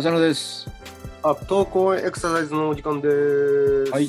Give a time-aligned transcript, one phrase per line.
[0.00, 0.66] 浅野です。
[1.22, 3.92] あ、トークオンエクササイズのお時間です。
[3.92, 4.08] はい。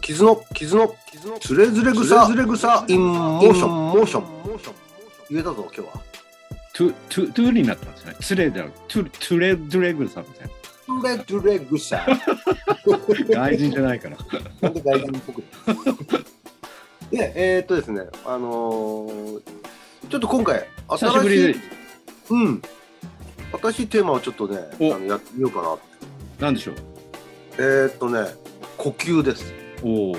[0.00, 4.24] kizu の、 kizu の、 kizu の、つれづれ草、つれ草、 in motion、motion。
[5.30, 6.02] 言えたぞ、今日は。
[6.72, 8.14] トゥ、トゥ、トゥになったんですね。
[8.20, 10.50] ツレではなく、トゥ、トゥレドレグさんですね。
[11.26, 12.06] つれづれ草。
[13.34, 14.16] 外人じゃないから。
[14.60, 15.42] なんで外人っぽく。
[17.10, 19.42] で、えー、っとですね、あのー、
[20.08, 21.56] ちょっと今回、久しぶりで、
[22.30, 22.62] うん。
[23.60, 26.46] 新しいテーマをちょっとね、おあのやってみようかな。
[26.46, 26.74] なんでしょう？
[27.58, 28.28] えー、っとね、
[28.76, 29.52] 呼吸です。
[29.82, 30.16] おお。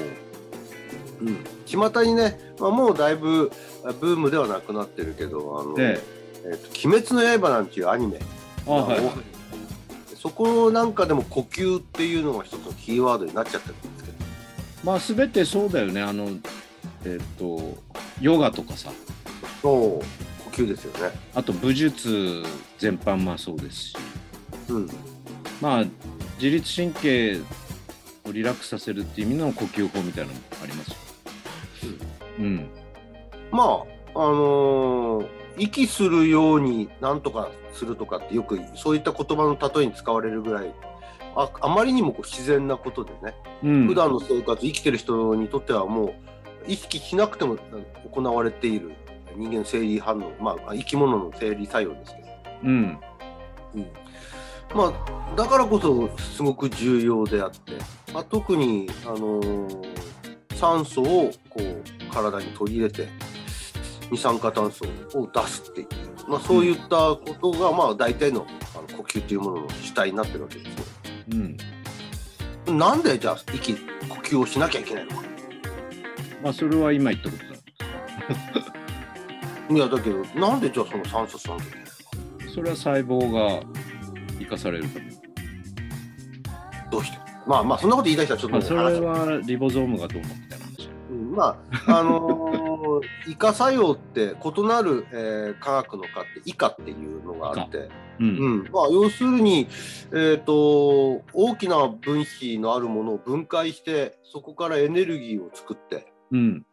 [1.22, 3.52] うん、巷にね、まあ、もうだいぶ
[3.86, 6.00] あブームではなくなってるけど「あので、
[6.46, 8.20] えーと鬼滅の刃」なんていうアニメ
[8.66, 9.00] あ、はい。
[10.16, 14.18] そこなんかでも呼吸っていうのが一つのキーワードになっちゃってるんですけど
[14.84, 16.02] まあ、すべてそうだよね。
[16.02, 16.30] あの、
[17.06, 17.78] えっ、と、
[18.22, 18.92] ヨガとかさ、
[19.62, 20.19] そう
[20.60, 21.12] 呼吸ですよね。
[21.34, 22.44] あと武術
[22.78, 23.98] 全般まあそうですし、
[24.70, 24.90] うん
[25.62, 25.86] まあ、
[26.36, 27.40] 自律神経
[28.26, 30.96] をリラックスさせるっていう意味の呼吸法みたいなのもありますよ。
[32.40, 32.70] うん。
[33.52, 33.66] まあ
[34.16, 40.74] あのー息するようになんとかするとかってよくそういった言葉の例えに使われるぐらい
[41.36, 43.88] ああまりにもこう自然なことでね、うん。
[43.88, 46.14] 普段の生活生きてる人にとってはもう
[46.66, 47.58] 意識しなくても
[48.10, 48.94] 行われている
[49.36, 52.28] 人間の生理反応まあ生き物の生理作用ですけど、
[52.64, 53.00] うん。
[54.76, 57.74] まあだからこそすごく重要であって、
[58.14, 60.00] まあ、特に、あのー
[60.60, 63.08] 酸素をこう体に取り入れて
[64.12, 64.86] 二酸化炭素
[65.18, 65.88] を出すっていう、
[66.28, 68.46] まあ、そういったことが、まあ大体の
[68.76, 71.56] あの呼吸というものの主体になってるわけですね。
[72.68, 72.78] うん。
[72.78, 73.80] なんでじゃあ息呼
[74.16, 75.24] 吸をしなきゃいけないのか。
[76.44, 78.79] まあ、それは今言ったことだ。
[79.70, 81.86] いやだけどなんでじゃあその酸素しなきゃいけないの？
[81.86, 81.94] か。
[82.54, 83.64] それは細胞が
[84.40, 85.12] 生かされるため。
[86.92, 87.20] どうして？
[87.46, 90.28] まあまあそんなこと言い出したらちょっとまあ、それ話はリボゾームがどうの？
[90.28, 97.90] みたいな話だうんまああのー、イカ作用って異なる、えー科学の科ってイカっていうのがあって、う。
[98.20, 99.68] うんんまあ、要するに、
[100.12, 106.66] えー、と大きな分子のあるものを分解してそこからエネルギーを作って、うん。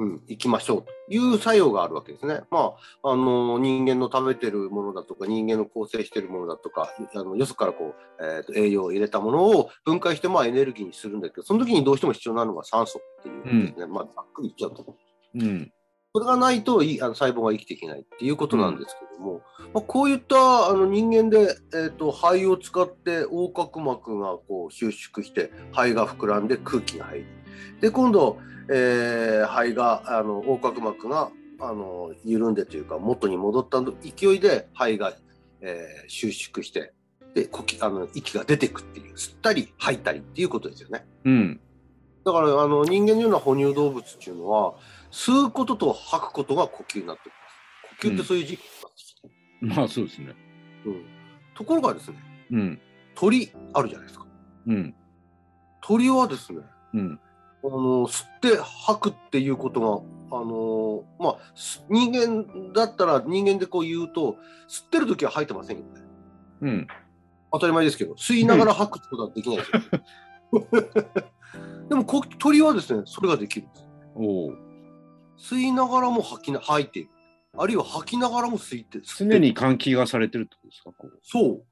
[0.00, 2.40] うん、いきましょうという作用があるわけですね。
[2.50, 2.72] ま
[3.02, 14.96] あ、あの人間の食べてるものだとか人間の構成してるものだとかあのよそからこう、えーと栄養を入れたものを分解してまあエネルギーにするんだけどその時にどうしても必要なのが酸素っていうですね、まあ、ざっくり言っちゃうと。
[15.34, 15.70] うん。
[16.12, 27.26] それがないといいあの細胞が生きていけないっていうことなんですけども、まあ、こういったあの人間で、えー、と肺を使って横隔膜がこう収縮して肺が膨らんで空気が入る。
[27.80, 28.38] で今度、
[28.72, 35.12] えー肺があの横隔膜があの緩んでというか元に戻った勢いで肺が、
[35.60, 36.92] えー収縮して
[37.34, 41.04] で呼吸あの息が出ていくっていう吸ったり吐いたりっていうことですよね。
[41.24, 41.60] うん。
[42.24, 44.74] だからあの人間のような哺乳動物っていうのは
[45.10, 47.32] 吸うことと吐くことが呼吸になってる
[48.00, 50.34] 呼吸ってそういう時期なんですね、まあ、そうですね。
[50.86, 51.04] うん
[51.54, 52.16] ところがですね
[52.52, 52.80] うん。
[53.14, 54.26] 鳥あるじゃないですか
[54.66, 54.94] うん。
[55.82, 56.60] 鳥はですね
[56.94, 57.20] うん。
[57.62, 59.80] あの吸って吐くっていうこと
[60.30, 64.36] があのまあす人間だったら人間でこう言うと
[64.68, 65.88] 吸ってる時は吐いてませんよね
[66.62, 66.86] うん。
[67.52, 69.80] 当たり前ですけど吸いながら吐くってことはできないですよ、
[71.88, 74.54] でもこ鳥はですねそれができるんですおお。
[75.36, 77.10] 吸いながらも吐きな吐いている
[77.56, 81.64] あるいは吐きながらも吸いて吸って常に換気がされてるってことですかこそう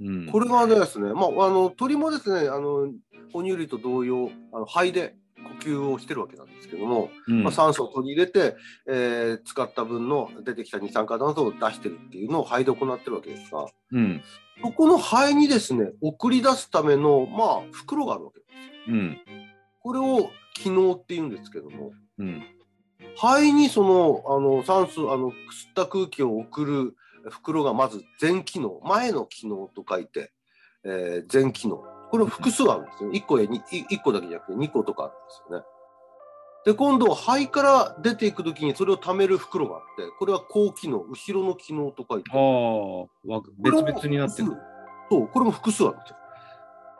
[0.00, 0.04] う。
[0.04, 0.26] うん。
[0.26, 2.88] これがですね、まあ、あの鳥もですねあの
[3.32, 5.14] 哺乳類と同様あの肺で
[5.62, 8.56] 呼吸をしてるわけなんですけども、うんまあ、酸素を取り入れて、
[8.88, 14.22] えー使った分の出てきた二酸化炭素を出してるっていうのを肺で行ってるわけですがうん。
[14.62, 19.18] そこの肺にですね送り出すための、まあ、袋があるわけですうん。
[19.80, 22.42] これを気嚢っていうんですけどもうん。
[23.16, 25.34] 肺にそのあの酸素あの吸っ
[25.74, 26.96] た空気を送る
[27.30, 30.32] 袋がまず前機能前の機能と書いて、
[30.84, 31.82] えー前機能
[32.12, 35.64] これ複数あるんですよ1個や 2, 1個だけじゃなくて2個とかあるんですよね
[36.66, 43.00] で今度肺から出ていく時にそれを貯める袋があってこれは後機能後ろの機能と書いてああ、
[43.34, 44.52] わ別々になってる。
[45.10, 46.16] そうこれも複数あるんですよ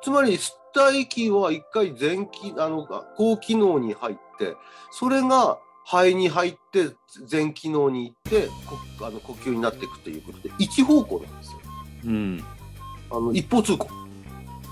[0.02, 2.86] つまり吸った息は一回前機あの
[3.16, 4.56] 後機能に入って
[4.90, 6.94] それが肺に入って
[7.26, 11.58] 全機能に行ってこあの呼吸になっていくということで一方向なんですよ。
[12.06, 12.44] うん。
[13.10, 14.01] あの一方通行うん。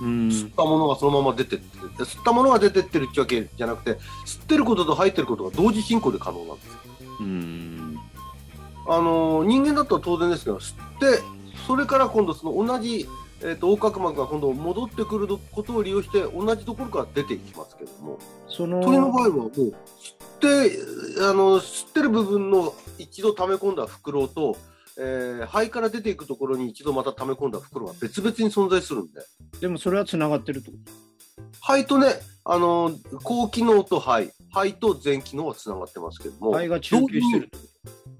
[0.00, 6.73] 吸ったものがそのまま出てってで吸ったものが出てってるってわけじゃなくて吸ってることと入ってることが同時進行で可能なんですよ。
[7.20, 7.99] うん。
[8.88, 11.23] あの人間だったら当然ですけど吸って
[11.67, 13.06] それから今度その同じ、
[13.43, 18.19] えー、と横隔膜が今度戻ってくることを利用して同じところから出ていきますけども
[18.49, 19.75] その鳥の場合はもう吸っ
[20.41, 24.56] てあの吸ってる部分の一度溜め込んだ袋と、
[24.98, 29.20] えー肺から出ていくところに一度また溜め込んだ袋が別々に存在するんで。
[29.60, 30.76] でもそれはつながってるってこ
[31.60, 32.08] 肺とね
[32.44, 32.92] あの
[33.22, 34.32] 高機能と肺。
[34.52, 36.52] 肺と全機能はつながってますけども。
[36.52, 37.56] と肺が中継してるって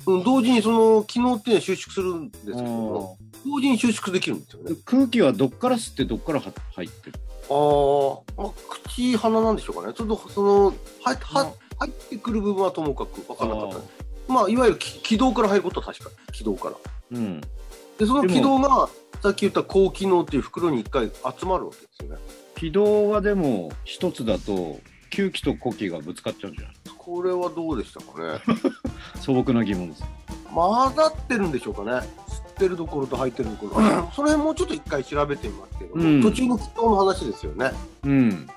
[0.05, 4.77] こうん同時にその機能っていうのは収縮するんですけとども同時に収縮できるんですよね。
[4.85, 7.19] 空気はどっから吸ってどっからは入ってる？
[7.49, 8.51] あー、まあ、
[8.85, 9.93] 口鼻なんでしょうかね。
[9.93, 10.73] ちょっとそのは
[11.21, 14.10] は入ってくる部分はともかく分からなかったです。
[14.31, 16.77] まあいわゆる気気道から入ることは確かに気道から。
[17.13, 17.41] うん。
[17.99, 18.89] でそのでも気道が
[19.23, 22.17] さっき言った高機能っていう袋に一回集まるわけですよね。
[22.57, 24.79] 軌道はでも一つだと
[25.11, 28.41] 吸気と呼気がぶつかっちゃうんじゃないこれはどうでしたかね？
[29.21, 30.05] 素朴な疑問です。
[30.55, 31.93] 混ざってるんでしょうかね？
[31.93, 33.87] 吸ってるところと入ってるところ。
[34.15, 37.73] その辺もうちょっと一回調べてみますけども、うん途中の気道の話ですよね。
[38.05, 38.49] うん。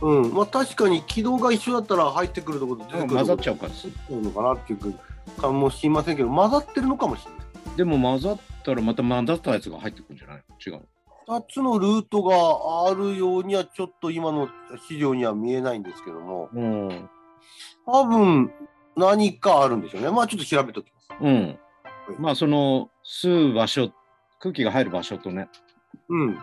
[0.00, 0.34] うん。
[0.34, 3.88] まあ確かに気道が一緒だったら入ってくるところと出てくる混ざっちゃうからです。
[4.10, 4.94] ろなのかなっていう
[5.40, 7.36] 感もしませんけど、混ざってるのかもしれな
[7.72, 7.76] い。
[7.76, 10.42] でも混ざったらまた混ざったやつが入ってくるんじゃない？
[10.66, 10.82] 違う。
[11.28, 14.48] 2つのルートがあるようにはちょっと今の
[14.88, 17.08] 資料には見えないんですけどもうん。
[17.84, 18.50] 多分
[18.96, 21.58] 何かあるんでしょうねまあちょっと調べておきますうん。
[22.18, 23.92] まあその吸う場所、
[24.40, 25.48] 空気が入る場所とね、
[26.08, 26.38] うん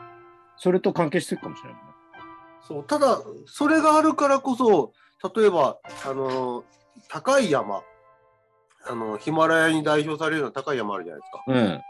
[0.57, 1.84] それと関係してるかもしれないね。
[2.67, 4.91] そうただそれがあるからこそ
[5.35, 6.63] 例えばあの
[7.09, 7.81] 高い山
[8.87, 11.81] あのヒマラヤに代表されるような高い山あるじゃないですかうん。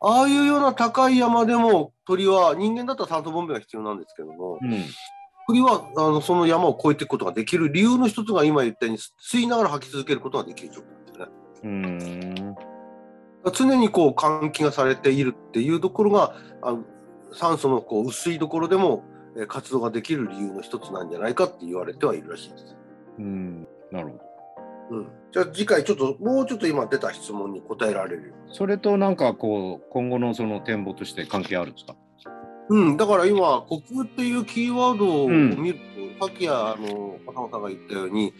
[0.00, 4.84] ああいうような高い山でも鳥は人間だったら酸素ボンベが必要なんですけどもうん。
[5.48, 11.26] 鳥はあのその山を越えていくことができる理由の一つが今言ったように吸いながら吐き続けることができる状況なんですね。
[11.62, 12.56] うーん。
[13.52, 16.84] 常にこう換気がされているっていうところがあの
[17.32, 22.76] 酸素のこう薄いところでもえー活動ができる理由の一つなんじゃないかって言われてはいるらしいです。
[23.18, 23.68] うん。
[23.92, 24.20] なるほど。
[24.90, 31.94] うん、じゃあ次回ちょっともうちょっと今出た質問に答えられるよそれとなんかこう、今後のその展望として関係あるんですか？
[32.70, 35.78] うん、だから今呼吸っていうキーワードをうん見る
[36.18, 38.32] と、さっきやあの片野さんが言ったように、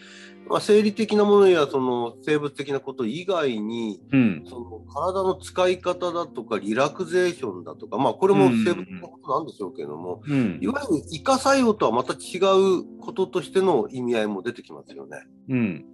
[0.49, 4.43] まあ、生理的なものやその生物的なこと以外にうん。
[4.49, 10.67] その体の使い方だとかリラクゼーションだとかまあこれも生物的なことなんでしょうけれども、うんい。
[10.67, 15.17] わゆるイカ作用とはまた違うこととしての意味合いも出てきますよね。
[15.49, 15.85] うん。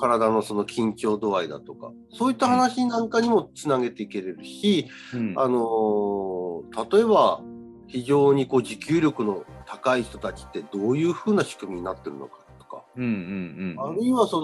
[0.00, 5.34] 体のその緊張度合いだとか、そういった話なんかにもつなげていけれるし、うん。
[5.36, 6.50] あのー
[6.90, 7.40] 例えば
[7.88, 12.46] 非常にこう持久力の高い人たちってどういうふうな仕組みになってるのか、
[12.96, 13.90] うんうんうん。
[13.90, 14.40] あるいはそ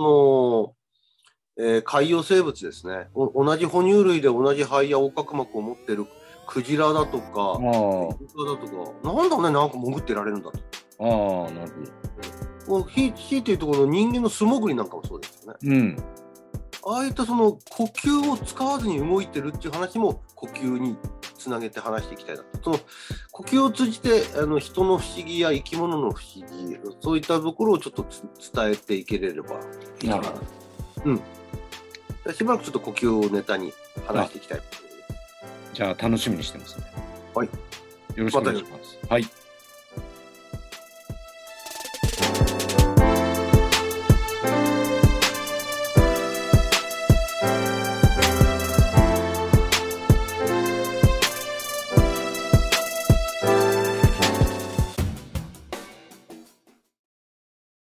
[1.58, 6.06] の、えー海洋生物ですねお同じ哺乳類で同じ肺や横隔膜を持ってる
[6.46, 10.59] クジラだとか、イルカだとか、なんだね、なんか潜ってられるんだと。
[11.00, 11.73] ああ、なる
[12.66, 12.85] ほど。
[12.85, 15.59] ひひいていうところの人間の素潜りなんかもそうですよね。
[15.62, 15.97] うん。
[16.88, 20.97] ああいったその呼吸を使わずに動いてるっていう話も呼吸に
[21.37, 22.49] つなげて話していきたいなと。
[22.62, 22.78] その
[23.32, 26.75] 呼吸を通じてあの人の不思議や生き物の不思議、
[27.06, 29.60] そういったところをちょっとつ伝えていけれれば
[30.02, 30.32] いいかな。
[31.04, 31.22] うん。
[32.34, 33.72] しばらくちょっと呼吸をネタに
[34.08, 34.60] 話していきたい。
[35.72, 36.84] じゃあ楽しみにしてますね。
[37.32, 37.46] はい。
[38.16, 38.98] よろしくお願いします。
[39.08, 39.25] はい。